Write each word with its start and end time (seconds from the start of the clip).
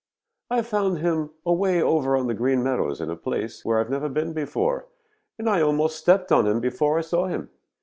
"I 0.49 0.63
found 0.63 0.97
him 0.97 1.29
away 1.45 1.79
over 1.79 2.17
on 2.17 2.25
the 2.25 2.33
Green 2.33 2.63
Meadows 2.63 2.99
in 2.99 3.11
a 3.11 3.15
place 3.15 3.63
where 3.63 3.77
I 3.77 3.81
have 3.81 3.91
never 3.91 4.09
been 4.09 4.33
before, 4.33 4.87
and 5.37 5.47
I 5.47 5.61
almost 5.61 5.97
stepped 5.99 6.31
on 6.31 6.47
him 6.47 6.59
before 6.59 6.97
I 6.97 7.01
saw 7.01 7.27
him. 7.27 7.51